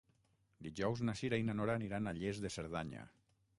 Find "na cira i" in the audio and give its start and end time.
1.09-1.45